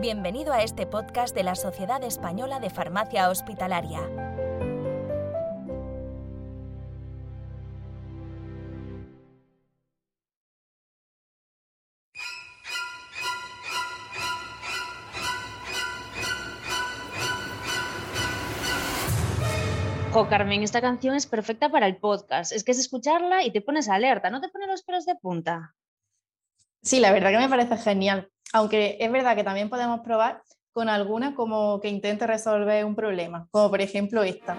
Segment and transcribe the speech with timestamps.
[0.00, 4.00] Bienvenido a este podcast de la Sociedad Española de Farmacia Hospitalaria.
[20.12, 22.52] Jo, Carmen, esta canción es perfecta para el podcast.
[22.52, 25.74] Es que es escucharla y te pones alerta, ¿no te pone los pelos de punta?
[26.80, 28.30] Sí, la verdad que me parece genial.
[28.52, 33.46] Aunque es verdad que también podemos probar con alguna como que intente resolver un problema,
[33.50, 34.56] como por ejemplo esta.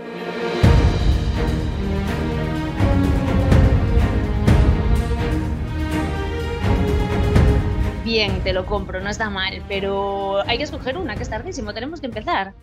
[8.05, 11.73] Bien, te lo compro, no está mal, pero hay que escoger una, que es tardísimo,
[11.73, 12.53] tenemos que empezar.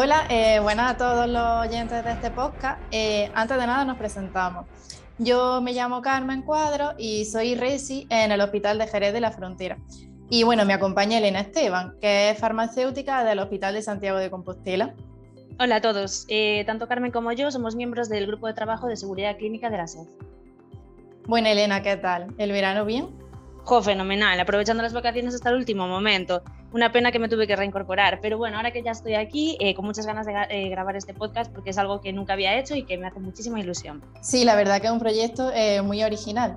[0.00, 2.80] Hola, eh, buenas a todos los oyentes de este podcast.
[2.92, 4.64] Eh, antes de nada nos presentamos.
[5.18, 9.32] Yo me llamo Carmen Cuadro y soy Resi en el Hospital de Jerez de la
[9.32, 9.76] Frontera.
[10.30, 14.94] Y bueno, me acompaña Elena Esteban, que es farmacéutica del Hospital de Santiago de Compostela.
[15.58, 18.96] Hola a todos, eh, tanto Carmen como yo somos miembros del Grupo de Trabajo de
[18.96, 20.06] Seguridad Clínica de la SED.
[21.26, 22.32] Bueno, Elena, ¿qué tal?
[22.38, 23.08] ¿El verano bien?
[23.68, 26.42] Jo, fenomenal, aprovechando las vacaciones hasta el último momento.
[26.72, 29.74] Una pena que me tuve que reincorporar, pero bueno, ahora que ya estoy aquí, eh,
[29.74, 32.74] con muchas ganas de eh, grabar este podcast porque es algo que nunca había hecho
[32.74, 34.02] y que me hace muchísima ilusión.
[34.22, 36.56] Sí, la verdad que es un proyecto eh, muy original.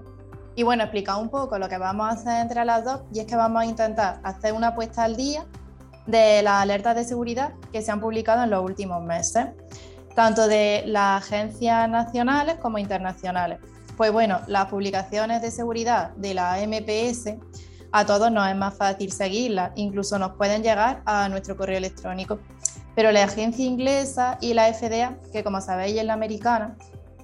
[0.56, 3.26] Y bueno, explica un poco lo que vamos a hacer entre las dos y es
[3.26, 5.44] que vamos a intentar hacer una apuesta al día
[6.08, 9.48] de las alertas de seguridad que se han publicado en los últimos meses,
[10.16, 13.60] tanto de las agencias nacionales como internacionales.
[14.02, 17.36] Pues bueno, las publicaciones de seguridad de la MPS
[17.92, 22.40] a todos nos es más fácil seguirlas, incluso nos pueden llegar a nuestro correo electrónico.
[22.96, 26.76] Pero la agencia inglesa y la FDA, que como sabéis es la americana,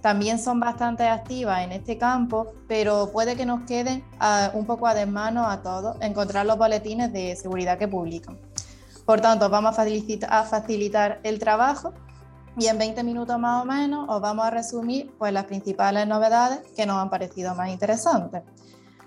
[0.04, 4.86] también son bastante activas en este campo, pero puede que nos queden uh, un poco
[4.86, 8.38] a desmano a todos encontrar los boletines de seguridad que publican.
[9.04, 11.96] Por tanto, vamos a facilitar el trabajo
[12.58, 16.60] y en 20 minutos más o menos os vamos a resumir pues, las principales novedades
[16.76, 18.42] que nos han parecido más interesantes.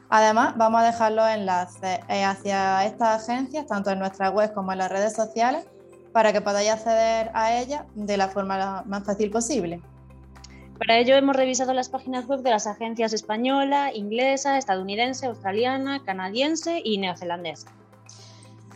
[0.09, 4.73] Además, vamos a dejar los enlaces eh, hacia estas agencias, tanto en nuestra web como
[4.73, 5.65] en las redes sociales,
[6.13, 9.81] para que podáis acceder a ellas de la forma más fácil posible.
[10.79, 16.81] Para ello hemos revisado las páginas web de las agencias española, inglesa, estadounidense, australiana, canadiense
[16.83, 17.69] y neozelandesa.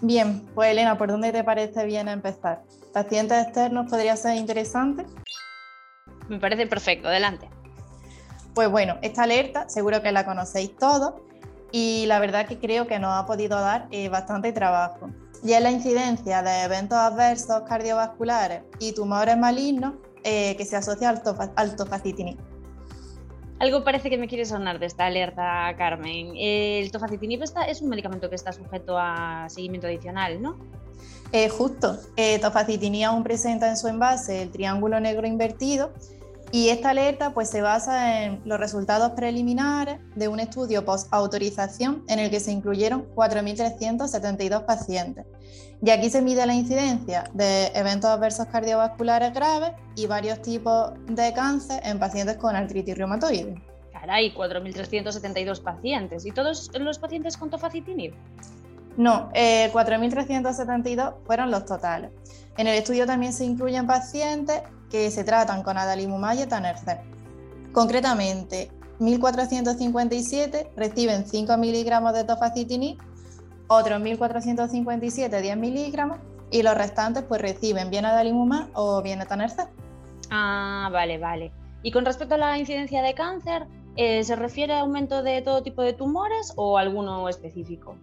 [0.02, 2.62] Bien, pues Elena, ¿por dónde te parece bien empezar?
[2.94, 5.04] ¿Pacientes externos podría ser interesante?
[6.28, 7.50] Me parece perfecto, adelante.
[8.54, 11.14] Pues bueno, esta alerta seguro que la conocéis todos
[11.72, 15.10] y la verdad que creo que nos ha podido dar eh, bastante trabajo.
[15.42, 21.08] Y es la incidencia de eventos adversos cardiovasculares y tumores malignos eh, que se asocia
[21.08, 21.20] al,
[21.56, 22.38] al tofacitinib.
[23.58, 26.32] Algo parece que me quiere sonar de esta alerta, Carmen.
[26.36, 30.58] El tofacitinib es un medicamento que está sujeto a seguimiento adicional, ¿no?
[31.36, 32.40] Eh, justo, eh,
[33.04, 35.90] aún presenta en su envase el triángulo negro invertido
[36.52, 42.20] y esta alerta pues, se basa en los resultados preliminares de un estudio post-autorización en
[42.20, 45.26] el que se incluyeron 4.372 pacientes.
[45.82, 51.32] Y aquí se mide la incidencia de eventos adversos cardiovasculares graves y varios tipos de
[51.32, 53.60] cáncer en pacientes con artritis reumatoide.
[53.92, 56.26] Caray, 4.372 pacientes.
[56.26, 58.14] ¿Y todos los pacientes con tofacitinib?
[58.96, 62.10] No, eh, 4.372 fueron los totales.
[62.56, 67.02] En el estudio también se incluyen pacientes que se tratan con adalimumab y etanercept.
[67.72, 72.98] Concretamente, 1.457 reciben 5 miligramos de tofacitinib,
[73.66, 76.18] otros 1.457 10 miligramos
[76.50, 79.72] y los restantes pues reciben bien adalimumab o bien etanercept.
[80.30, 81.52] Ah, vale, vale.
[81.82, 83.66] Y con respecto a la incidencia de cáncer,
[83.96, 87.96] eh, ¿se refiere a aumento de todo tipo de tumores o alguno específico?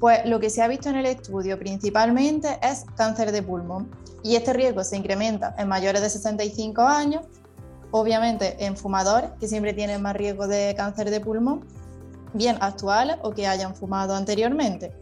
[0.00, 3.90] Pues lo que se ha visto en el estudio principalmente es cáncer de pulmón
[4.22, 7.24] y este riesgo se incrementa en mayores de 65 años,
[7.90, 11.64] obviamente en fumadores que siempre tienen más riesgo de cáncer de pulmón,
[12.32, 14.92] bien actuales o que hayan fumado anteriormente.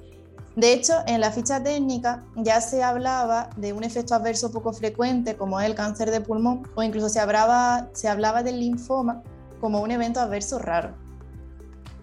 [0.54, 5.34] De hecho, en la ficha técnica ya se hablaba de un efecto adverso poco frecuente
[5.34, 9.22] como el cáncer de pulmón o incluso se hablaba, se hablaba del linfoma
[9.60, 11.01] como un evento adverso raro.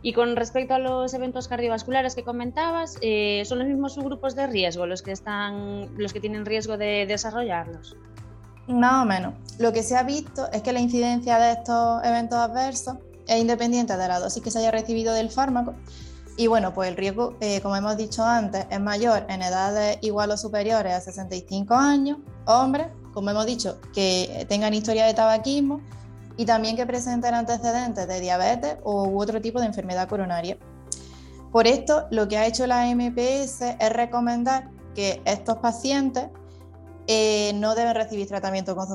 [0.01, 4.47] Y con respecto a los eventos cardiovasculares que comentabas, eh, ¿son los mismos subgrupos de
[4.47, 7.97] riesgo los que, están, los que tienen riesgo de desarrollarlos?
[8.67, 9.33] Más o menos.
[9.57, 12.95] Lo que se ha visto es que la incidencia de estos eventos adversos
[13.27, 15.75] es independiente de la dosis que se haya recibido del fármaco.
[16.37, 20.31] Y bueno, pues el riesgo, eh, como hemos dicho antes, es mayor en edades igual
[20.31, 25.81] o superiores a 65 años, hombres, como hemos dicho, que tengan historia de tabaquismo
[26.39, 30.57] y también que presenten antecedentes de diabetes u otro tipo de enfermedad coronaria.
[31.51, 36.29] Por esto, lo que ha hecho la MPS es recomendar que estos pacientes
[37.07, 38.87] eh, no deben recibir tratamiento con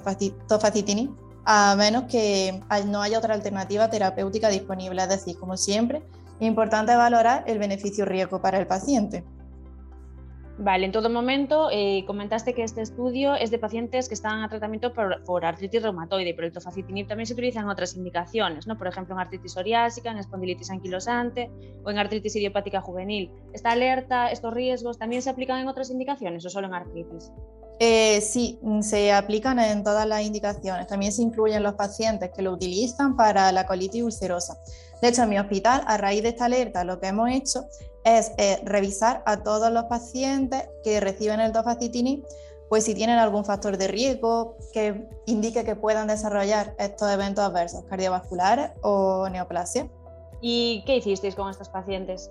[0.49, 1.11] tofacitinib
[1.45, 5.03] a menos que no haya otra alternativa terapéutica disponible.
[5.03, 6.03] Es decir, como siempre,
[6.41, 9.23] es importante valorar el beneficio-riesgo para el paciente.
[10.57, 14.49] Vale, en todo momento eh, comentaste que este estudio es de pacientes que están a
[14.49, 18.79] tratamiento por, artritis reumatoide, pero el tofacitinib también se utiliza en otras indicaciones, ¿no?
[18.79, 21.51] por ejemplo en artritis psoriásica, en espondilitis anquilosante
[21.83, 23.33] o en artritis idiopática juvenil.
[23.53, 27.33] ¿Esta alerta, estos riesgos también se aplican en otras indicaciones o solo en artritis?
[27.81, 30.87] Eh, sí, mm, se aplican en todas las indicaciones.
[30.87, 34.57] También se incluyen los pacientes que lo utilizan para la colitis ulcerosa.
[35.03, 37.65] De hecho, en mi hospital, a raíz de esta alerta, lo que hemos hecho
[38.05, 42.25] es eh, revisar a todos los pacientes que reciben el tofacitinib,
[42.69, 47.85] pues si tienen algún factor de riesgo que indique que puedan desarrollar estos eventos adversos
[47.85, 49.89] cardiovasculares o neoplasia.
[50.41, 52.31] ¿Y qué hicisteis con estos pacientes?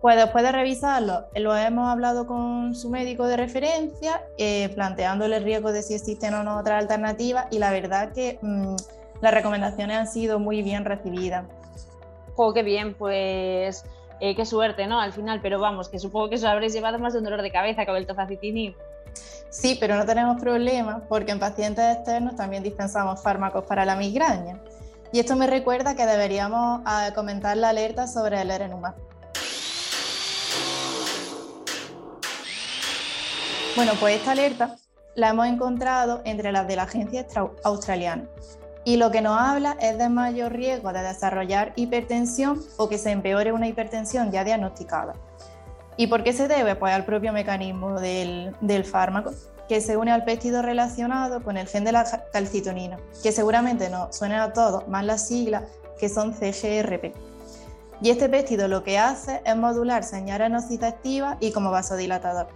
[0.00, 5.42] Pues después de revisarlo, lo hemos hablado con su médico de referencia, eh, planteándole el
[5.42, 8.76] riesgo de si existen o no otras alternativas y la verdad que mm,
[9.20, 11.46] las recomendaciones han sido muy bien recibidas.
[12.36, 13.84] Oh, qué bien, pues
[14.20, 15.00] eh, qué suerte, ¿no?
[15.00, 17.50] Al final, pero vamos, que supongo que eso habréis llevado más de un dolor de
[17.50, 18.74] cabeza con el tofacitinib.
[19.50, 24.60] Sí, pero no tenemos problema porque en pacientes externos también dispensamos fármacos para la migraña.
[25.12, 28.94] Y esto me recuerda que deberíamos ah, comentar la alerta sobre el erenumab.
[33.76, 34.76] Bueno, pues esta alerta
[35.14, 37.26] la hemos encontrado entre las de la agencia
[37.64, 38.26] australiana
[38.86, 43.10] y lo que nos habla es de mayor riesgo de desarrollar hipertensión o que se
[43.10, 45.14] empeore una hipertensión ya diagnosticada.
[45.96, 46.76] ¿Y por qué se debe?
[46.76, 49.32] Pues al propio mecanismo del, del fármaco,
[49.68, 54.16] que se une al péptido relacionado con el gen de la calcitonina, que seguramente nos
[54.16, 55.64] suena a todos, más las siglas
[55.98, 57.12] que son CGRP.
[58.00, 62.46] Y este péptido lo que hace es modular señales nociceptivas y como vasodilatador.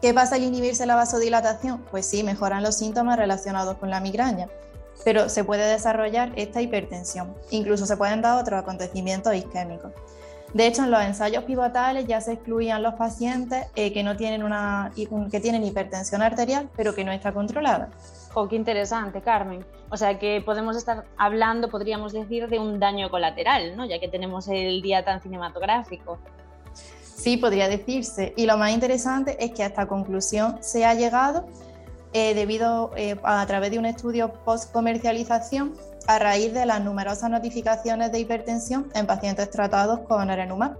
[0.00, 1.84] ¿Qué pasa al inhibirse la vasodilatación?
[1.90, 4.48] Pues sí, mejoran los síntomas relacionados con la migraña,
[5.04, 7.34] pero se puede desarrollar esta hipertensión.
[7.50, 9.92] Incluso se pueden dar otros acontecimientos isquémicos.
[10.52, 14.42] De hecho, en los ensayos pivotales ya se excluían los pacientes eh, que, no tienen
[14.42, 14.90] una,
[15.30, 17.88] que tienen hipertensión arterial, pero que no está controlada.
[18.34, 19.64] Oh, qué interesante, Carmen.
[19.90, 23.86] O sea que podemos estar hablando, podríamos decir, de un daño colateral, ¿no?
[23.86, 26.18] ya que tenemos el día tan cinematográfico.
[27.02, 28.32] Sí, podría decirse.
[28.36, 31.46] Y lo más interesante es que a esta conclusión se ha llegado
[32.12, 35.74] eh, debido eh, a través de un estudio post-comercialización
[36.06, 40.76] a raíz de las numerosas notificaciones de hipertensión en pacientes tratados con arenumab.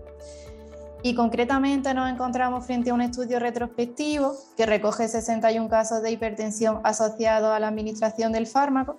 [1.03, 6.81] Y concretamente nos encontramos frente a un estudio retrospectivo que recoge 61 casos de hipertensión
[6.85, 8.99] asociados a la administración del fármaco.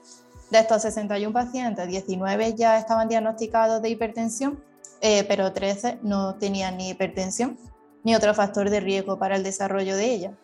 [0.50, 4.60] De estos 61 pacientes, 19 ya estaban diagnosticados de hipertensión
[5.02, 7.58] eh, pero 13 no tenían ni hipertensión
[8.04, 10.38] ni otro factor de riesgo para el desarrollo de ella.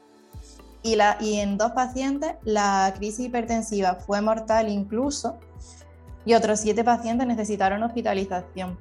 [0.84, 5.38] Y, la, y en dos pacientes la crisis hipertensiva fue mortal incluso
[6.28, 8.78] y otros siete pacientes necesitaron hospitalización,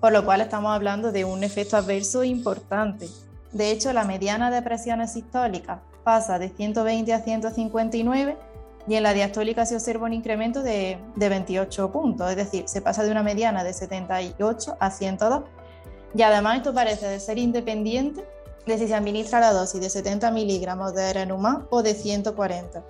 [0.00, 3.08] por lo cual estamos hablando de un efecto adverso importante.
[3.52, 8.36] De hecho, la mediana de presiones sistólicas pasa de 120 a 159
[8.88, 13.04] y en la diastólica se observa un incremento de, 28 puntos, es decir, se pasa
[13.04, 15.44] de una mediana de 78 a 102.
[16.16, 18.24] Y además esto parece de ser independiente
[18.66, 22.84] de si se administra la dosis de 70 miligramos de Erenumab o de 140.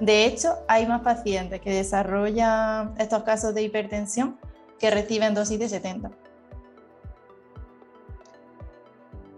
[0.00, 4.38] De hecho, hay más pacientes que desarrollan estos casos de hipertensión
[4.78, 6.10] que reciben dosis de 70.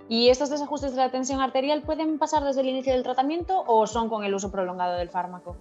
[0.09, 3.87] ¿Y estos desajustes de la tensión arterial pueden pasar desde el inicio del tratamiento o
[3.87, 5.57] son con el uso prolongado del fármaco?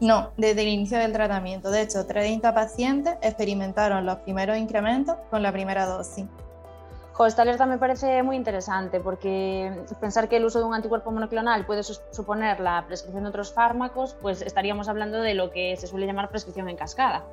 [0.00, 1.70] No, desde el inicio del tratamiento.
[1.70, 6.26] De hecho, 30 pacientes experimentaron los primeros incrementos con la primera dosis.
[7.26, 11.64] Esta alerta me parece muy interesante porque pensar que el uso de un anticuerpo monoclonal
[11.64, 16.06] puede suponer la prescripción de otros fármacos, pues estaríamos hablando de lo que se suele
[16.06, 17.24] llamar prescripción en cascada.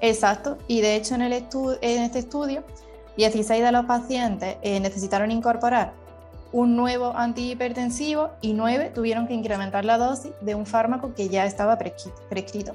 [0.00, 2.64] Exacto, y de hecho en, el en este estudio,
[3.16, 5.92] 16 de los pacientes eh, necesitaron incorporar
[6.50, 11.46] un nuevo antihipertensivo y nueve tuvieron que incrementar la dosis de un fármaco que ya
[11.46, 12.72] estaba prescrito.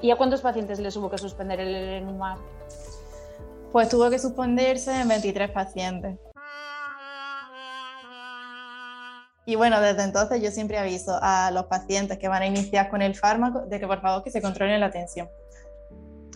[0.00, 2.38] ¿Y a cuántos pacientes les hubo que suspender el Erenumab?
[3.74, 6.16] Pues tuvo que suspenderse en 23 pacientes.
[9.46, 13.02] Y bueno, desde entonces yo siempre aviso a los pacientes que van a iniciar con
[13.02, 15.28] el fármaco de que por favor que se controlen la tensión.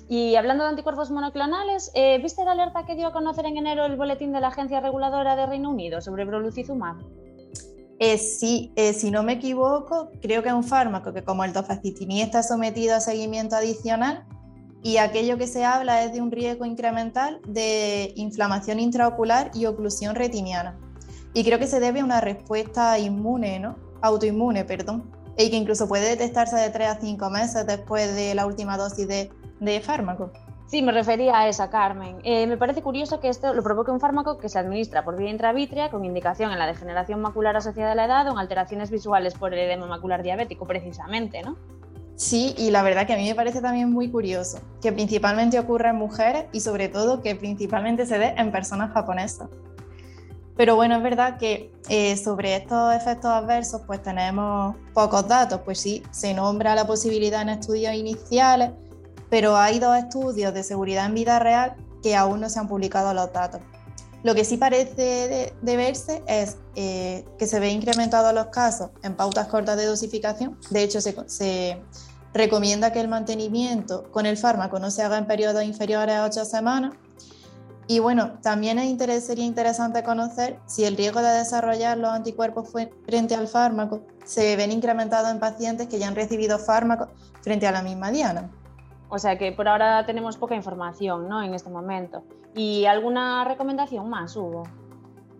[0.09, 3.87] Y hablando de anticuerpos monoclonales, eh, ¿viste la alerta que dio a conocer en enero
[3.87, 6.97] el boletín de la Agencia Reguladora de Reino Unido sobre Brolucizumab?
[8.01, 11.53] Eh, sí, eh, si no me equivoco, creo que es un fármaco que como el
[11.53, 14.27] tofacitinib está sometido a seguimiento adicional
[14.83, 20.15] y aquello que se habla es de un riesgo incremental de inflamación intraocular y oclusión
[20.15, 20.79] retiniana.
[21.35, 23.77] Y creo que se debe a una respuesta inmune, ¿no?
[24.03, 25.11] Autoinmune, perdón.
[25.37, 29.07] Y que incluso puede detectarse de 3 a 5 meses después de la última dosis
[29.07, 29.31] de,
[29.81, 30.33] fármaco.
[30.67, 32.19] Sí, me refería a esa, Carmen.
[32.25, 35.31] Eh, me parece curioso que esto lo provoque un fármaco que se administra por vía
[35.31, 39.35] intravítrea con indicación en la degeneración macular asociada a la edad o en alteraciones visuales
[39.35, 41.57] por edema macular diabético, precisamente, ¿no?
[42.19, 45.91] Sí, y la verdad que a mí me parece también muy curioso que principalmente ocurra
[45.91, 49.49] en mujeres y sobre todo que principalmente se dé en personas japonesas.
[50.57, 55.79] Pero bueno, es verdad que eh, sobre estos efectos adversos pues tenemos pocos datos, pues
[55.79, 58.73] sí, se nombra la posibilidad en estudios iniciales,
[59.31, 63.15] pero hay dos estudios de seguridad en vida real que aún no se han publicado
[63.15, 63.61] los datos.
[64.25, 69.15] Lo que sí parece de, verse es eh, que se ve incrementado los casos en
[69.15, 70.59] pautas cortas de dosificación.
[70.71, 71.81] De hecho, se,
[72.35, 76.45] recomienda que el mantenimiento con el fármaco no se haga en periodos inferiores a ocho
[76.45, 76.95] semanas.
[77.87, 78.79] Y bueno, también
[79.23, 82.69] sería interesante conocer si el riesgo de desarrollar los anticuerpos
[83.07, 87.09] frente al fármaco se ven incrementados en pacientes que ya han recibido fármacos
[87.41, 88.51] frente a la misma diana.
[89.09, 91.43] O sea que por ahora tenemos poca información ¿no?
[91.43, 92.25] en este momento.
[92.55, 94.65] ¿Y alguna recomendación más hubo?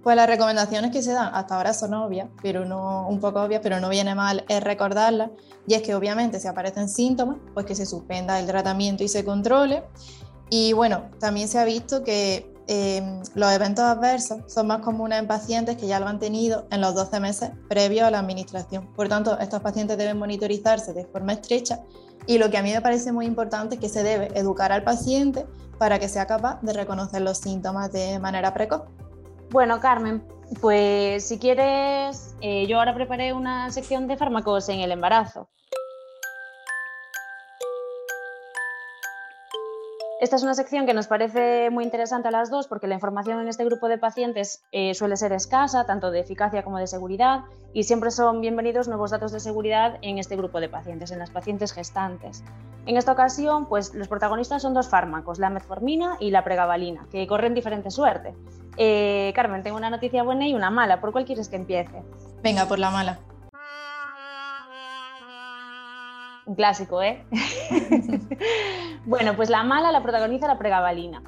[0.03, 3.61] Pues las recomendaciones que se dan hasta ahora son obvias, pero no un poco obvias,
[3.63, 5.31] pero no viene mal es recordarlas.
[5.67, 9.25] Y es que obviamente si aparecen síntomas, pues que se suspenda el tratamiento y se
[9.25, 9.85] controle.
[10.51, 13.03] Y bueno, también se ha visto que eh,
[13.35, 16.95] los eventos adversos son más comunes en pacientes que ya lo han tenido en los
[16.95, 18.93] 12 meses previos a la administración.
[18.95, 21.81] Por tanto, estos pacientes deben monitorizarse de forma estrecha
[22.27, 24.85] y lo que a mí me parece muy importante es que se debe educar al
[24.85, 25.47] paciente
[25.79, 28.83] para que sea capaz de reconocer los síntomas de manera precoz.
[29.51, 30.23] Bueno, Carmen,
[30.61, 35.49] pues si quieres, eh, yo ahora preparé una sección de fármacos en el embarazo.
[40.21, 43.39] Esta es una sección que nos parece muy interesante a las dos porque la información
[43.39, 47.45] en este grupo de pacientes eh, suele ser escasa, tanto de eficacia como de seguridad,
[47.73, 51.31] y siempre son bienvenidos nuevos datos de seguridad en este grupo de pacientes, en las
[51.31, 52.43] pacientes gestantes.
[52.87, 57.25] En esta ocasión, pues los protagonistas son dos fármacos, la metformina y la pregabalina, que
[57.29, 58.35] corren diferente suerte.
[58.77, 61.01] Eh, Carmen, tengo una noticia buena y una mala.
[61.01, 62.03] ¿Por cuál quieres que empiece?
[62.43, 63.21] Venga, por la mala.
[66.45, 67.25] Un clásico, ¿eh?
[69.07, 71.23] bueno, pues la mala la protagoniza la pregabalina.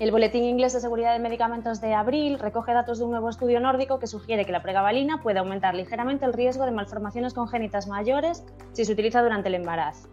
[0.00, 3.60] El Boletín Inglés de Seguridad de Medicamentos de abril recoge datos de un nuevo estudio
[3.60, 8.44] nórdico que sugiere que la pregabalina puede aumentar ligeramente el riesgo de malformaciones congénitas mayores
[8.72, 10.08] si se utiliza durante el embarazo.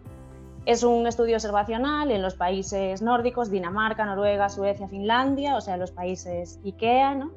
[0.66, 5.90] Es un estudio observacional en los países nórdicos, Dinamarca, Noruega, Suecia, Finlandia, o sea, los
[5.90, 7.32] países IKEA, ¿no?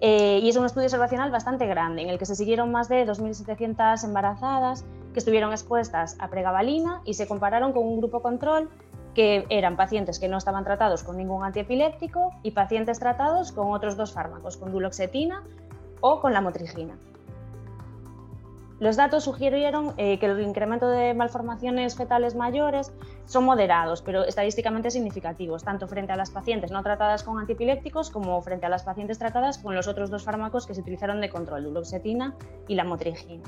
[0.00, 3.06] Eh, y es un estudio observacional bastante grande, en el que se siguieron más de
[3.06, 8.68] 2.700 embarazadas que estuvieron expuestas a pregabalina y se compararon con un grupo control
[9.14, 13.96] que eran pacientes que no estaban tratados con ningún antiepiléptico y pacientes tratados con otros
[13.96, 15.42] dos fármacos, con duloxetina
[16.00, 16.96] o con la motrigina.
[18.78, 22.92] Los datos sugirieron eh, que el incremento de malformaciones fetales mayores
[23.26, 28.40] son moderados, pero estadísticamente significativos, tanto frente a las pacientes no tratadas con antiepilépticos como
[28.40, 31.64] frente a las pacientes tratadas con los otros dos fármacos que se utilizaron de control,
[31.64, 32.34] duloxetina
[32.68, 33.44] y la motrigina.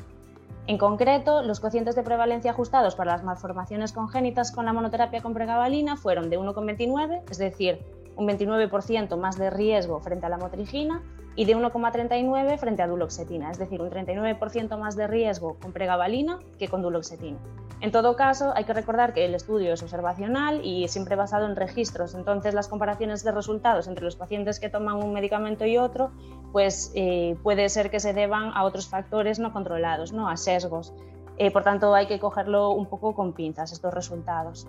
[0.69, 5.35] En concreto, los cocientes de prevalencia ajustados para las malformaciones congénitas con la monoterapia con
[5.35, 7.81] pregabalina fueron de 1,29, es decir,
[8.17, 11.03] un 29% más de riesgo frente a la motrigina,
[11.35, 16.39] y de 1,39 frente a duloxetina, es decir, un 39% más de riesgo con pregabalina
[16.59, 17.39] que con duloxetina.
[17.81, 21.57] En todo caso, hay que recordar que el estudio es observacional y siempre basado en
[21.57, 26.13] registros, entonces las comparaciones de resultados entre los pacientes que toman un medicamento y otro,
[26.53, 30.29] pues eh, puede ser que se deban a otros factores no controlados, ¿no?
[30.29, 30.95] a sesgos.
[31.39, 34.69] Eh, por tanto, hay que cogerlo un poco con pinzas estos resultados.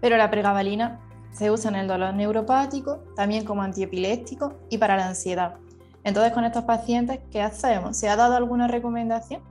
[0.00, 1.00] Pero la pregabalina
[1.36, 5.56] se usa en el dolor neuropático, también como antiepiléptico y para la ansiedad.
[6.02, 7.96] Entonces, con estos pacientes, ¿qué hacemos?
[7.96, 9.42] ¿Se ha dado alguna recomendación?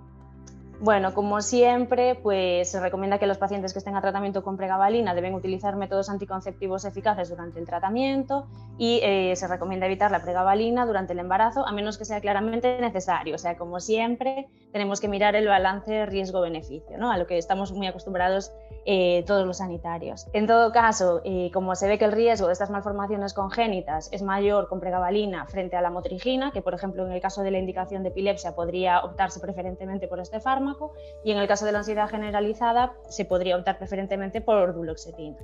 [0.82, 5.15] Bueno, como siempre, pues se recomienda que los pacientes que estén a tratamiento con pregabalina
[5.15, 8.46] deben utilizar métodos anticonceptivos eficaces durante el tratamiento
[8.77, 12.77] y eh, se recomienda evitar la pregabalina durante el embarazo a menos que sea claramente
[12.82, 13.36] necesario.
[13.36, 17.10] O sea, como siempre, tenemos que mirar el balance riesgo-beneficio, ¿no?
[17.10, 18.51] a lo que estamos muy acostumbrados
[18.86, 20.27] eh, todos los sanitarios.
[20.34, 24.22] En todo caso, eh, como se ve que el riesgo de estas malformaciones congénitas es
[24.22, 27.58] mayor con pregabalina frente a la motrigina, que por ejemplo en el caso de la
[27.58, 30.64] indicación de epilepsia podría optarse preferentemente por este fármaco,
[31.24, 35.38] y en el caso de la ansiedad generalizada se podría optar preferentemente por duloxetina.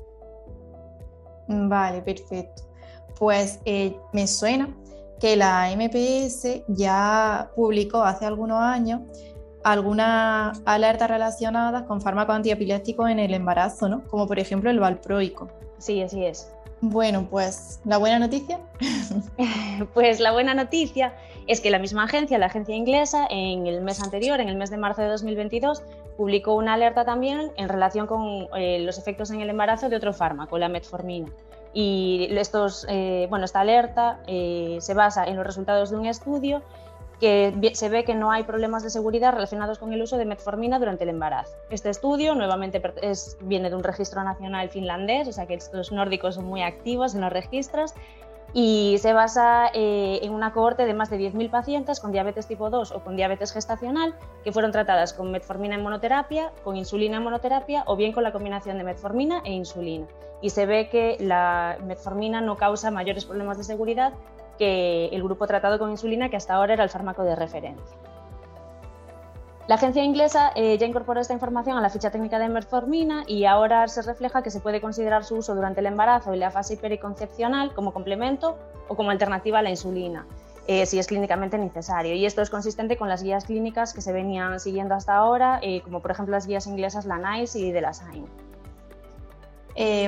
[1.48, 2.64] Vale, perfecto.
[3.18, 4.70] Pues eh, me suena
[5.20, 9.02] que la MPS ya publicó hace algunos años
[9.64, 14.04] algunas alertas relacionadas con fármacos antiepilépticos en el embarazo, ¿no?
[14.08, 15.50] Como por ejemplo el valproico.
[15.78, 16.52] Sí, así es.
[16.82, 18.60] Bueno, pues la buena noticia.
[19.94, 21.14] pues la buena noticia
[21.52, 24.70] es que la misma agencia, la agencia inglesa, en el mes anterior, en el mes
[24.70, 25.84] de marzo de 2022,
[26.16, 30.14] publicó una alerta también en relación con eh, los efectos en el embarazo de otro
[30.14, 31.30] fármaco, la metformina.
[31.74, 36.62] Y estos, eh, bueno, esta alerta eh, se basa en los resultados de un estudio
[37.20, 40.80] que se ve que no hay problemas de seguridad relacionados con el uso de metformina
[40.80, 41.52] durante el embarazo.
[41.70, 46.36] Este estudio nuevamente es, viene de un registro nacional finlandés, o sea que estos nórdicos
[46.36, 47.94] son muy activos en los registros
[48.54, 52.70] y se basa eh, en una cohorte de más de 10.000 pacientes con diabetes tipo
[52.70, 57.24] 2 o con diabetes gestacional que fueron tratadas con metformina en monoterapia, con insulina en
[57.24, 60.08] monoterapia o bien con la combinación de metformina e insulina.
[60.42, 64.14] Y se ve que la metformina no causa mayores problemas de seguridad
[64.58, 67.98] que el grupo tratado con insulina, que hasta ahora era el fármaco de referencia.
[69.68, 73.46] La agencia inglesa eh, ya incorporó esta información a la ficha técnica de metformina y
[73.46, 76.78] ahora se refleja que se puede considerar su uso durante el embarazo y la fase
[76.78, 80.26] periconcepcional como complemento o como alternativa a la insulina,
[80.68, 82.16] eh, si es clínicamente necesario.
[82.16, 85.82] Y esto es consistente con las guías clínicas que se venían siguiendo hasta ahora, eh,
[85.82, 88.26] como por ejemplo las guías inglesas, la NICE y de la SAIN.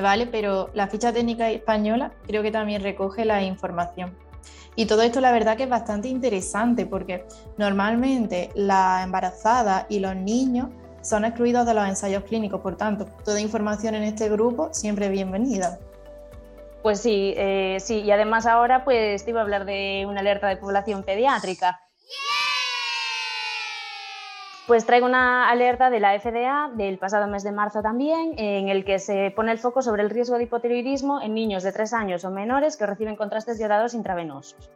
[0.02, 4.16] vale, pero la ficha técnica española creo que también recoge la información.
[4.76, 7.24] Y todo esto la verdad que es bastante interesante porque
[7.56, 10.68] normalmente la embarazada y los niños
[11.00, 15.78] son excluidos de los ensayos clínicos, por tanto, toda información en este grupo siempre bienvenida.
[16.82, 20.48] Pues sí, eh, sí, y además ahora pues te iba a hablar de una alerta
[20.48, 21.80] de población pediátrica.
[24.66, 28.86] Pues traigo una alerta de la FDA del pasado mes de marzo también, en el
[28.86, 32.24] que se pone el foco sobre el riesgo de hipotiroidismo en niños de 3 años
[32.24, 34.70] o menores que reciben contrastes yodados intravenosos.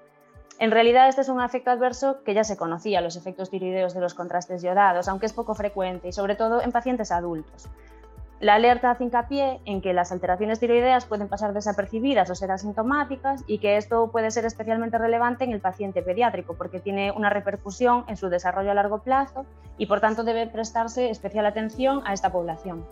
[0.59, 4.01] En realidad, este es un efecto adverso que ya se conocía, los efectos tiroideos de
[4.01, 7.71] los contrastes yodados, aunque es poco frecuente y sobre todo en pacientes adultos.
[8.41, 13.43] La alerta hace hincapié en que las alteraciones tiroideas pueden pasar desapercibidas o ser asintomáticas
[13.49, 18.05] y que esto puede ser especialmente relevante en el paciente pediátrico porque tiene una repercusión
[18.07, 19.45] en su desarrollo a largo plazo
[19.77, 22.85] y por tanto debe prestarse especial atención a esta población.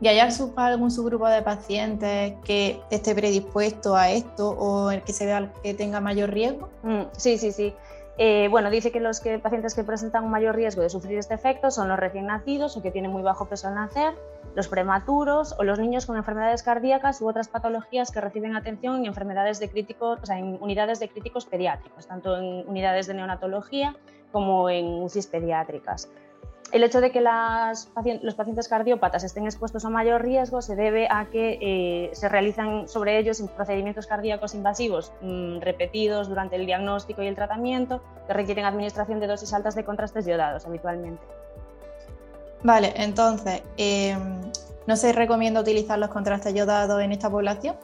[0.00, 5.26] ¿Y hay algún subgrupo de pacientes que esté predispuesto a esto o el que se
[5.26, 6.68] vea que tenga mayor riesgo?
[6.84, 7.74] Mm, sí, sí, sí.
[8.20, 11.70] Eh, bueno, dice que los pacientes que presentan un mayor riesgo de sufrir este efecto
[11.70, 14.12] son los recién nacidos o que tienen muy bajo peso al nacer,
[14.56, 19.06] los prematuros o los niños con enfermedades cardíacas u otras patologías que reciben atención en
[19.06, 23.94] enfermedades de críticos, en unidades de críticos pediátricos, tanto en unidades de neonatología
[24.32, 26.08] como en UCIs pediátricas.
[26.70, 31.26] El hecho de que los pacientes cardiópatas estén expuestos a mayor riesgo se debe a
[31.30, 37.26] que eh, se realizan sobre ellos procedimientos cardíacos invasivos mm, repetidos durante el diagnóstico y
[37.26, 41.22] el tratamiento que requieren administración de dosis altas de contrastes yodados habitualmente.
[42.62, 44.50] Vale, entonces, em,
[44.86, 47.76] ¿no se recomienda utilizar los contrastes yodados en esta población?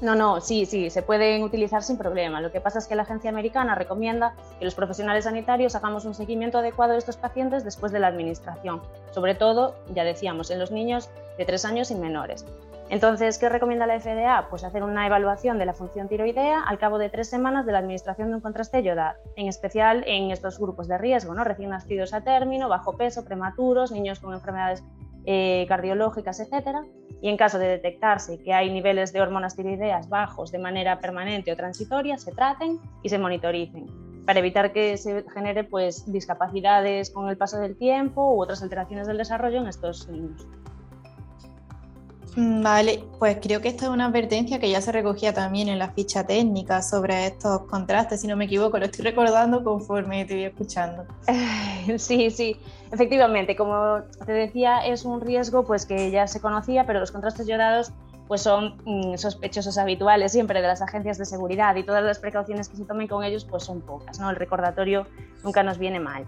[0.00, 2.40] No, no, sí, sí, se pueden utilizar sin problema.
[2.40, 6.14] Lo que pasa es que la agencia americana recomienda que los profesionales sanitarios hagamos un
[6.14, 8.80] seguimiento adecuado de estos pacientes después de la administración,
[9.10, 12.44] sobre todo, ya decíamos, en los niños de tres años y menores.
[12.90, 14.46] Entonces, ¿qué recomienda la FDA?
[14.48, 17.78] Pues hacer una evaluación de la función tiroidea al cabo de tres semanas de la
[17.78, 21.44] administración de un contraste yodado, en especial en estos grupos de riesgo, ¿no?
[21.44, 24.82] recién nacidos a término, bajo peso, prematuros, niños con enfermedades
[25.26, 26.84] eh, cardiológicas, etcétera.
[27.20, 31.52] Y en caso de detectarse que hay niveles de hormonas tiroideas bajos de manera permanente
[31.52, 37.30] o transitoria, se traten y se monitoricen para evitar que se genere pues, discapacidades con
[37.30, 40.46] el paso del tiempo u otras alteraciones del desarrollo en estos niños.
[42.38, 45.76] Mm, vale, pues creo que esta es una advertencia que ya se recogía también en
[45.76, 50.34] la ficha técnica sobre estos contrastes, si no me equivoco, lo estoy recordando conforme te
[50.34, 51.04] voy escuchando.
[51.98, 52.60] Sí, sí,
[52.92, 57.46] efectivamente, como te decía, es un riesgo pues que ya se conocía, pero los contrastes
[57.46, 57.92] yodados
[58.28, 62.68] pues son mm, sospechosos habituales siempre de las agencias de seguridad y todas las precauciones
[62.68, 64.30] que se tomen con ellos pues son pocas, ¿no?
[64.30, 65.08] El recordatorio
[65.42, 66.26] nunca nos viene mal.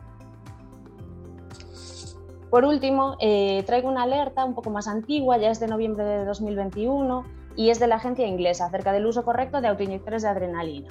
[2.50, 6.24] Por último, eh, traigo una alerta un poco más antigua, ya es de noviembre de
[6.24, 7.24] 2021
[7.56, 10.88] y es de la agencia inglesa acerca del uso correcto de autoinyectores de adrenalina.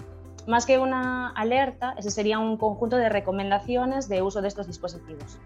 [0.48, 5.38] Más que una alerta, ese sería un conjunto de recomendaciones de uso de estos dispositivos.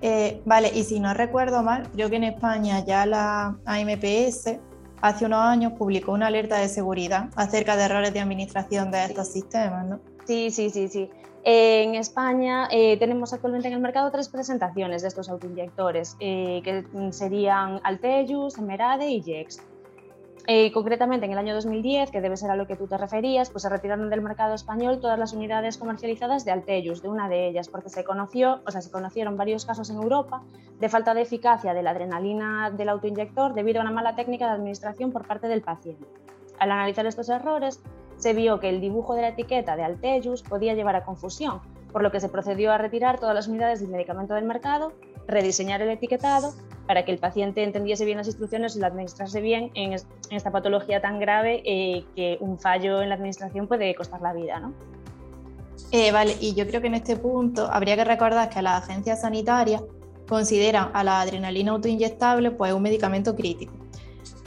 [0.00, 4.58] Eh, vale, y si no recuerdo mal, creo que en España ya la AMPS
[5.02, 9.28] hace unos años publicó una alerta de seguridad acerca de errores de administración de estos
[9.28, 10.00] sistemas, ¿no?
[10.24, 11.10] Sí, sí, sí, sí.
[11.42, 16.84] En España eh, tenemos actualmente en el mercado tres presentaciones de estos autoinyectores, eh, que
[17.12, 19.62] serían Alteyus, Emerade y Jex.
[20.46, 23.50] Eh, concretamente, en el año 2010, que debe ser a lo que tú te referías,
[23.50, 27.48] pues se retiraron del mercado español todas las unidades comercializadas de Altellus, de una de
[27.48, 30.42] ellas, porque se conoció, o sea, se conocieron varios casos en Europa
[30.78, 34.52] de falta de eficacia de la adrenalina del autoinyector debido a una mala técnica de
[34.52, 36.06] administración por parte del paciente.
[36.58, 37.82] Al analizar estos errores,
[38.20, 41.60] se vio que el dibujo de la etiqueta de Altellus podía llevar a confusión,
[41.92, 44.92] por lo que se procedió a retirar todas las unidades del medicamento del mercado,
[45.26, 46.52] rediseñar el etiquetado
[46.86, 49.96] para que el paciente entendiese bien las instrucciones y lo administrase bien en,
[50.30, 54.60] esta patología tan grave eh, que un fallo en la administración puede costar la vida.
[54.60, 54.72] ¿no?
[55.92, 59.22] Eh, vale, y yo creo que en este punto habría que recordar que las agencias
[59.22, 59.82] sanitarias
[60.28, 63.72] consideran a la adrenalina autoinyectable pues, un medicamento crítico,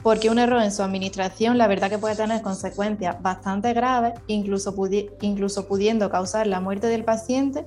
[0.03, 4.75] porque un error en su administración la verdad que puede tener consecuencias bastante graves, incluso,
[5.21, 7.65] incluso pudiendo causar la muerte del paciente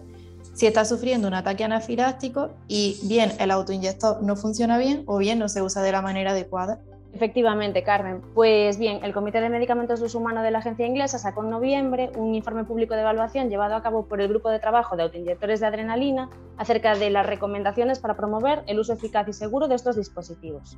[0.57, 5.38] si está sufriendo un ataque anafiláctico y bien el autoinyector no funciona bien o bien
[5.38, 6.81] no se usa de la manera adecuada.
[7.12, 8.22] Efectivamente, Carmen.
[8.35, 11.51] Pues bien, el Comité de Medicamentos de Uso Humano de la agencia inglesa sacó en
[11.51, 15.05] noviembre un informe público de evaluación llevado a cabo por el Grupo de Trabajo de
[15.05, 19.77] Autoinyectores de Adrenalina acerca de las recomendaciones para promover el uso eficaz y seguro de
[19.77, 20.77] estos dispositivos.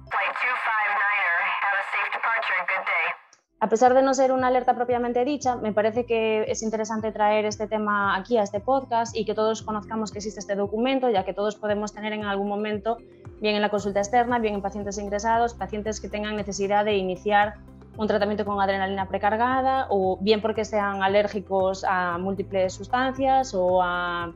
[3.61, 7.45] A pesar de no ser una alerta propiamente dicha, me parece que es interesante traer
[7.45, 11.25] este tema aquí a este podcast y que todos conozcamos que existe este documento, ya
[11.25, 12.99] que todos podemos tener en algún momento,
[13.41, 17.55] bien en la consulta externa, bien en pacientes ingresados, pacientes que tengan necesidad de iniciar
[17.99, 24.33] un tratamiento con adrenalina precargada o bien porque sean alérgicos a múltiples sustancias o a,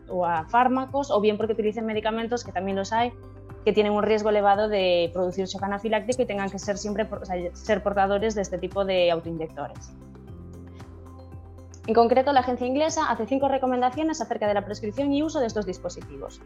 [0.48, 3.12] fármacos o bien porque utilicen medicamentos que también los hay
[3.64, 7.08] que tienen un riesgo elevado de producir shock anafiláctico y tengan que ser siempre
[7.52, 9.92] ser portadores de este tipo de autoinyectores.
[11.86, 15.46] En concreto, la agencia inglesa hace cinco recomendaciones acerca de la prescripción y uso de
[15.46, 16.40] estos dispositivos.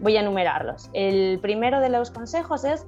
[0.00, 0.90] Voy a enumerarlos.
[0.92, 2.84] El primero de los consejos es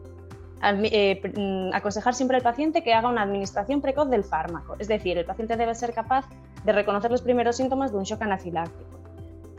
[0.62, 5.18] eh, mm, aconsejar siempre al paciente que haga una administración precoz del fármaco, es decir,
[5.18, 6.26] el paciente debe ser capaz
[6.64, 9.03] de reconocer los primeros síntomas de un shock anafiláctico.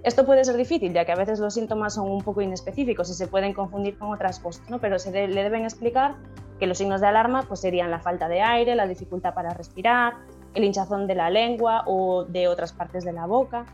[0.05, 3.15] Esto puede ser difícil, ya que a veces los síntomas son un poco inespecíficos y
[3.15, 4.77] se pueden confundir con otras cosas, ¿no?
[4.77, 6.13] pero se le deben explicar
[6.59, 10.13] que los signos de alarma pues, serían la falta de aire, la dificultad para respirar,
[10.53, 13.65] el hinchazón de la lengua o de otras partes de la boca,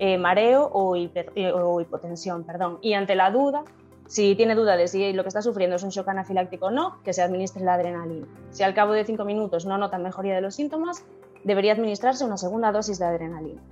[0.00, 2.42] eh, mareo o, eh, o, hipotensión.
[2.42, 2.78] Perdón.
[2.82, 3.62] Y ante la duda,
[4.08, 7.00] si tiene duda de si lo que está sufriendo es un shock anafiláctico o no,
[7.04, 8.26] que se administre la adrenalina.
[8.50, 11.04] Si al cabo de cinco minutos no nota mejoría de los síntomas,
[11.44, 13.62] debería administrarse una segunda dosis de adrenalina.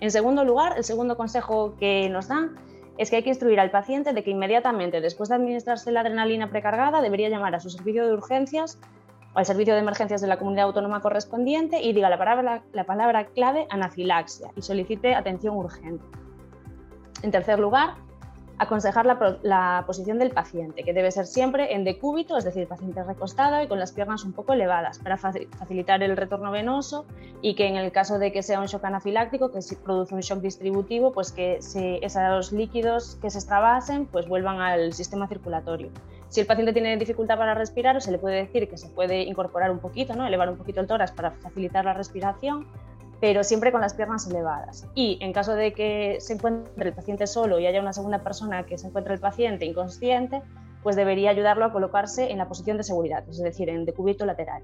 [0.00, 2.56] En segundo lugar, el segundo consejo que nos dan
[2.96, 6.50] es que hay que instruir al paciente de que inmediatamente después de administrarse la adrenalina
[6.50, 8.78] precargada debería llamar a su servicio de urgencias
[9.34, 12.84] o al servicio de emergencias de la comunidad autónoma correspondiente y diga la palabra, la
[12.84, 16.04] palabra clave anafilaxia y solicite atención urgente.
[17.22, 17.94] En tercer lugar,
[18.60, 23.62] aconsejar la, posición del paciente, que debe ser siempre en decúbito, es decir, paciente recostado
[23.62, 27.06] y con las piernas un poco elevadas, para facilitar el retorno venoso
[27.40, 30.20] y que en el caso de que sea un shock anafiláctico, que si produce un
[30.20, 31.58] shock distributivo, pues que
[32.02, 35.88] esos líquidos que se extravasen pues vuelvan al sistema circulatorio.
[36.28, 39.70] Si el paciente tiene dificultad para respirar, se le puede decir que se puede incorporar
[39.70, 40.26] un poquito, ¿no?
[40.26, 42.66] elevar un poquito el tórax para facilitar la respiración
[43.20, 44.86] pero siempre con las piernas elevadas.
[44.94, 48.64] Y en caso de que se encuentre el paciente solo y haya una segunda persona
[48.64, 50.42] que se encuentre el paciente inconsciente,
[50.82, 54.62] pues debería ayudarlo a colocarse en la posición de seguridad, es decir, en decúbito lateral.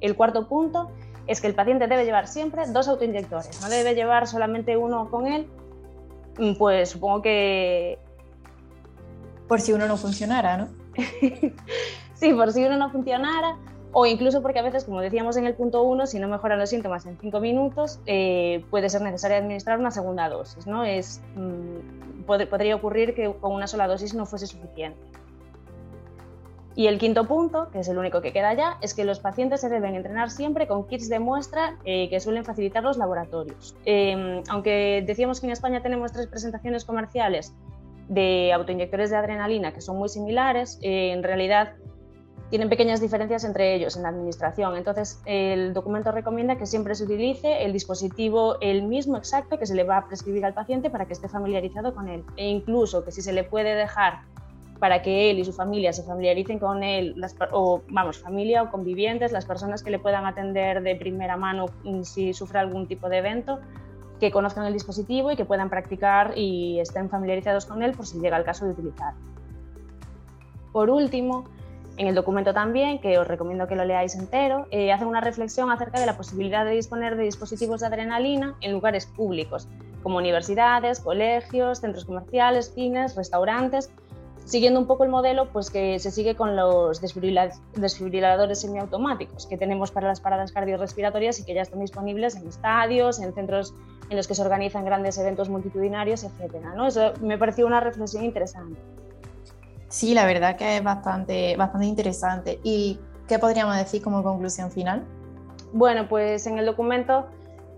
[0.00, 0.90] El cuarto punto
[1.26, 5.26] es que el paciente debe llevar siempre dos autoinyectores, no debe llevar solamente uno con
[5.26, 5.46] él,
[6.38, 7.98] mm, pues supongo que...
[9.46, 10.68] Por si uno no funcionara, ¿no?
[12.14, 13.58] sí, por si uno no funcionara,
[13.92, 16.70] o incluso porque a veces, como decíamos en el punto 1, si no mejoran los
[16.70, 20.66] síntomas en 5 minutos, eh, puede ser necesario administrar una segunda dosis.
[20.66, 20.84] ¿no?
[20.84, 24.98] Es, mm, podría ocurrir que con una sola dosis no fuese suficiente.
[26.74, 29.60] Y el quinto punto, que es el único que queda ya, es que los pacientes
[29.60, 33.76] se deben entrenar siempre con kits de muestra eh, que suelen facilitar los laboratorios.
[33.84, 37.54] Em, aunque decíamos que en España tenemos tres presentaciones comerciales
[38.08, 41.74] de autoinyectores de adrenalina que son muy similares, eh, en realidad
[42.52, 44.76] tienen pequeñas diferencias entre ellos en la administración.
[44.76, 49.74] Entonces, el documento recomienda que siempre se utilice el dispositivo el mismo exacto que se
[49.74, 52.22] le va a prescribir al paciente para que esté familiarizado con él.
[52.36, 54.20] E incluso que si se le puede dejar
[54.80, 57.16] para que él y su familia se familiaricen con él,
[57.52, 61.70] o vamos, familia o convivientes, las personas que le puedan atender de primera mano
[62.02, 63.60] si sufre algún tipo de evento,
[64.20, 68.20] que conozcan el dispositivo y que puedan practicar y estén familiarizados con él por si
[68.20, 69.14] llega el caso de utilizar.
[70.70, 71.44] Por último,
[71.96, 75.70] en el documento también, que os recomiendo que lo leáis entero, eh, hace una reflexión
[75.70, 79.68] acerca de la posibilidad de disponer de dispositivos de adrenalina en lugares públicos,
[80.02, 83.90] como universidades, colegios, centros comerciales, cines, restaurantes,
[84.44, 89.90] siguiendo un poco el modelo pues que se sigue con los desfibriladores semiautomáticos que tenemos
[89.90, 93.74] para las paradas cardiorrespiratorias y que ya están disponibles en estadios, en centros
[94.10, 96.56] en los que se organizan grandes eventos multitudinarios, etc.
[96.76, 96.88] ¿no?
[96.88, 98.80] Eso me pareció una reflexión interesante.
[99.92, 102.58] Sí, la verdad que es bastante, bastante interesante.
[102.64, 105.04] ¿Y qué podríamos decir como conclusión final?
[105.74, 107.26] Bueno, pues en el documento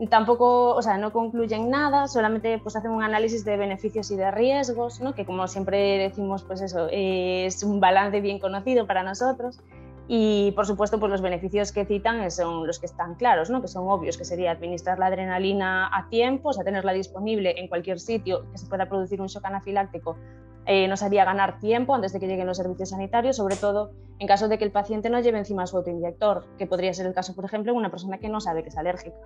[0.09, 4.31] tampoco, o sea, no concluyen nada, solamente pues hacen un análisis de beneficios y de
[4.31, 5.12] riesgos, ¿no?
[5.12, 9.59] que como siempre decimos, pues eso, es un balance bien conocido para nosotros.
[10.07, 13.61] Y por supuesto, pues los beneficios que citan son los que están claros, ¿no?
[13.61, 17.66] que son obvios, que sería administrar la adrenalina a tiempo, o sea, tenerla disponible en
[17.66, 20.16] cualquier sitio que se pueda producir un shock anafiláctico,
[20.66, 24.27] eh, nos haría ganar tiempo antes de que lleguen los servicios sanitarios, sobre todo en
[24.27, 27.35] caso de que el paciente no lleve encima su autoinyector, que podría ser el caso,
[27.35, 29.16] por ejemplo, de una persona que no sabe que es alérgica.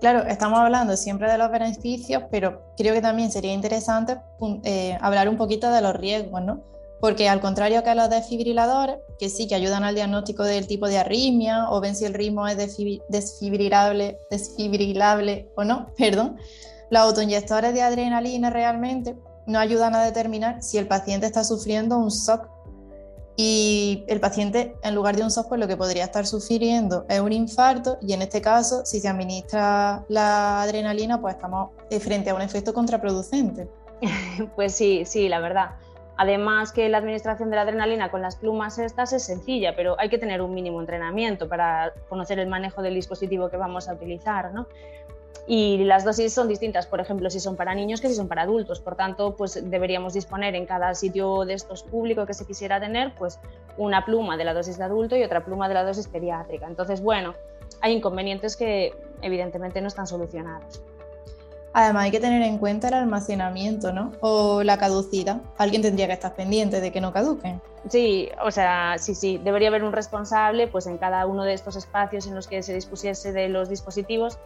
[0.00, 4.18] Claro, estamos hablando siempre de los beneficios, pero creo que también sería interesante
[4.64, 6.62] eh, hablar un poquito de los riesgos, ¿no?
[7.00, 10.98] Porque al contrario que los desfibriladores, que sí que ayudan al diagnóstico del tipo de
[10.98, 12.56] arritmia o ven si el ritmo es
[13.08, 16.36] desfibrilable, desfibrilable o no, perdón,
[16.90, 22.08] los autoinyectores de adrenalina realmente no ayudan a determinar si el paciente está sufriendo un
[22.08, 22.48] shock
[23.36, 27.20] y el paciente, en lugar de un shock, pues lo que podría estar sufriendo es
[27.20, 32.34] un infarto y en este caso, si se administra la adrenalina, pues estamos frente a
[32.34, 33.68] un efecto contraproducente.
[34.54, 35.70] Pues sí, sí, la verdad.
[36.16, 40.08] Además que la administración de la adrenalina con las plumas estas es sencilla, pero hay
[40.08, 44.52] que tener un mínimo entrenamiento para conocer el manejo del dispositivo que vamos a utilizar,
[44.52, 44.68] ¿no?
[45.46, 48.42] Y las dosis son distintas, por ejemplo, si son para niños que si son para
[48.42, 48.80] adultos.
[48.80, 53.14] Por tanto, pues deberíamos disponer en cada sitio de estos públicos que se quisiera tener,
[53.14, 53.38] pues
[53.76, 56.66] una pluma de la dosis de adulto y otra pluma de la dosis pediátrica.
[56.66, 57.34] Entonces, bueno,
[57.80, 60.82] hay inconvenientes que evidentemente no están solucionados.
[61.74, 64.12] Además hay que tener en cuenta el almacenamiento, ¿no?
[64.20, 65.42] O la caducidad.
[65.58, 67.60] Alguien tendría que estar pendiente de que no caduquen.
[67.88, 71.74] Sí, o sea, sí, sí, debería haber un responsable pues en cada uno de estos
[71.74, 74.38] espacios en los que se dispusiese de los dispositivos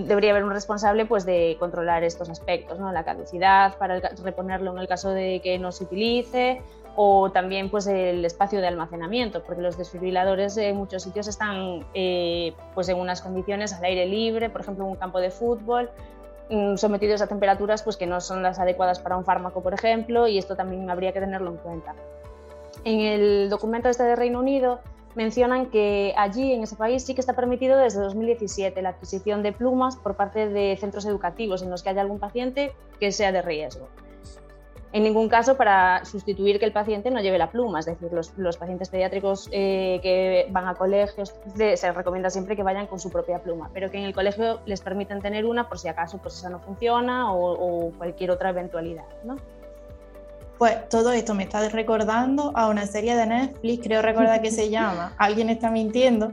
[0.00, 2.92] debería haber un responsable pues, de controlar estos aspectos, ¿no?
[2.92, 6.62] la caducidad para reponerlo en el caso de que no se utilice
[6.94, 12.52] o también pues, el espacio de almacenamiento, porque los desfibriladores en muchos sitios están eh,
[12.74, 15.90] pues, en unas condiciones al aire libre, por ejemplo en un campo de fútbol,
[16.50, 20.28] mm, sometidos a temperaturas pues, que no son las adecuadas para un fármaco, por ejemplo,
[20.28, 21.94] y esto también habría que tenerlo en cuenta.
[22.84, 24.80] En el documento este de Reino Unido
[25.14, 29.52] mencionan que allí, en ese país, sí que está permitido desde 2017 la adquisición de
[29.52, 33.42] plumas por parte de centros educativos en los que haya algún paciente que sea de
[33.42, 33.88] riesgo.
[34.92, 38.56] En ningún caso para sustituir que el paciente no lleve la pluma, es decir, los,
[38.58, 43.38] pacientes pediátricos eh, que van a colegios se recomienda siempre que vayan con su propia
[43.38, 46.50] pluma, pero que en el colegio les permiten tener una por si acaso pues esa
[46.50, 49.06] no funciona o, o cualquier otra eventualidad.
[49.24, 49.36] ¿no?
[50.58, 54.70] Pues todo esto me está recordando a una serie de Netflix, creo recordar que se
[54.70, 56.32] llama Alguien está mintiendo.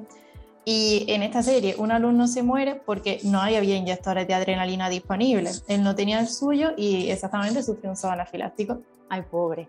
[0.65, 5.63] Y en esta serie un alumno se muere porque no había inyectores de adrenalina disponibles.
[5.67, 8.79] Él no tenía el suyo y exactamente sufrió un shock anafiláctico.
[9.09, 9.67] Ay, pobre.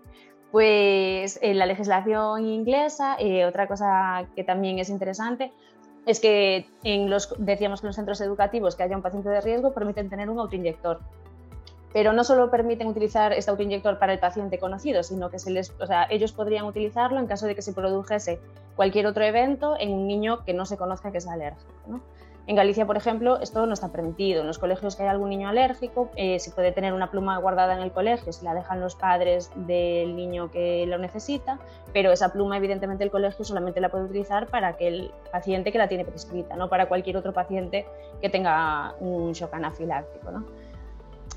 [0.50, 5.52] Pues en la legislación inglesa, eh, otra cosa que también es interesante
[6.06, 9.72] es que en los, decíamos que los centros educativos que haya un paciente de riesgo
[9.72, 11.00] permiten tener un autoinyector
[11.92, 15.72] pero no solo permiten utilizar este autoinyector para el paciente conocido, sino que se les,
[15.80, 18.40] o sea, ellos podrían utilizarlo en caso de que se produjese
[18.76, 22.00] cualquier otro evento en un niño que no se conozca que es alérgico.
[22.46, 24.40] En Galicia, por ejemplo, esto no está permitido.
[24.40, 27.74] En los colegios que hay algún niño alérgico, eh, se puede tener una pluma guardada
[27.74, 31.60] en el colegio si la dejan los padres del niño que lo necesita,
[31.92, 35.86] pero esa pluma, evidentemente, el colegio solamente la puede utilizar para aquel paciente que la
[35.86, 37.86] tiene prescrita, no para cualquier otro paciente
[38.20, 40.32] que tenga un shock anafiláctico.
[40.32, 40.44] ¿no?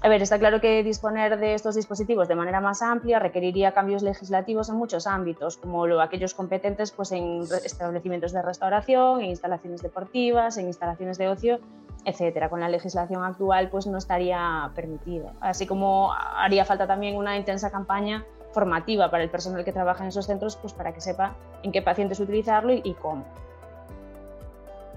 [0.04, 4.04] A ver, está claro que disponer de estos dispositivos de manera más amplia requeriría cambios
[4.04, 10.58] legislativos en muchos ámbitos, como aquellos competentes pues, en establecimientos de restauración, en instalaciones deportivas,
[10.58, 11.60] en instalaciones de ocio,
[12.04, 12.50] etcétera.
[12.50, 15.32] Con la legislación actual pues, no estaría permitido.
[15.40, 20.10] Así como haría falta también una intensa campaña formativa para el personal que trabaja en
[20.10, 23.24] esos centros pues, para que sepa en qué pacientes utilizarlo y cómo.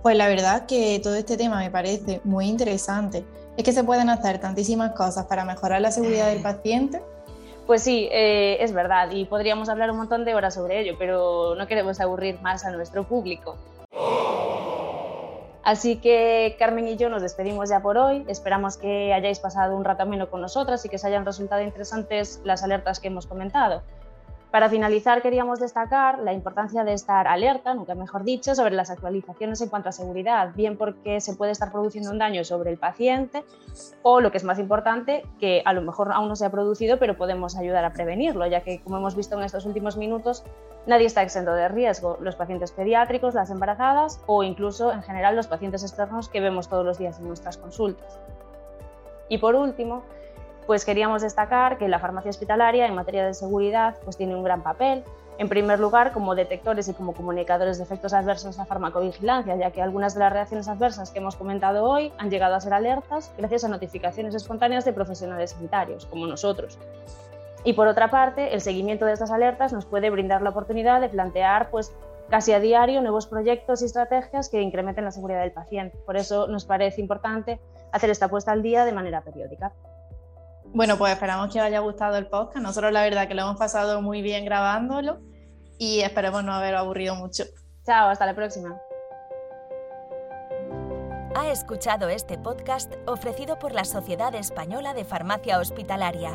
[0.02, 3.24] Pues la verdad que todo este tema me parece muy interesante.
[3.56, 7.02] Es que se pueden hacer tantísimas cosas para mejorar la seguridad del paciente.
[7.66, 11.54] Pues sí, eh, es verdad, y podríamos hablar un montón de horas sobre ello, pero
[11.56, 13.56] no queremos aburrir más a nuestro público.
[15.64, 18.24] Así que Carmen y yo nos despedimos ya por hoy.
[18.28, 22.40] Esperamos que hayáis pasado un rato ameno con nosotras y que os hayan resultado interesantes
[22.44, 23.82] las alertas que hemos comentado.
[24.50, 29.60] Para finalizar, queríamos destacar la importancia de estar alerta, nunca mejor dicho, sobre las actualizaciones
[29.60, 33.44] en cuanto a seguridad, bien porque se puede estar produciendo un daño sobre el paciente
[34.02, 36.98] o, lo que es más importante, que a lo mejor aún no se ha producido,
[36.98, 40.44] pero podemos ayudar a prevenirlo, ya que, como hemos visto en estos últimos minutos,
[40.86, 45.48] nadie está exento de riesgo, los pacientes pediátricos, las embarazadas o incluso, en general, los
[45.48, 48.20] pacientes externos que vemos todos los días en nuestras consultas.
[49.28, 50.04] Y por último,
[50.66, 54.62] pues queríamos destacar que la farmacia hospitalaria en materia de seguridad pues tiene un gran
[54.62, 55.04] papel.
[55.38, 59.82] En primer lugar, como detectores y como comunicadores de efectos adversos a farmacovigilancia, ya que
[59.82, 63.64] algunas de las reacciones adversas que hemos comentado hoy han llegado a ser alertas gracias
[63.64, 66.78] a notificaciones espontáneas de profesionales sanitarios, como nosotros.
[67.64, 71.10] Y por otra parte, el seguimiento de estas alertas nos puede brindar la oportunidad de
[71.10, 71.92] plantear pues,
[72.30, 75.98] casi a diario nuevos proyectos y estrategias que incrementen la seguridad del paciente.
[76.06, 77.60] Por eso nos parece importante
[77.92, 79.72] hacer esta puesta al día de manera periódica.
[80.72, 82.58] Bueno, pues esperamos que os haya gustado el podcast.
[82.58, 85.18] Nosotros la verdad que lo hemos pasado muy bien grabándolo
[85.78, 87.44] y esperemos no haber aburrido mucho.
[87.84, 88.80] Chao, hasta la próxima.
[91.34, 96.32] Ha escuchado este podcast ofrecido por la Sociedad Española de Farmacia Hospitalaria.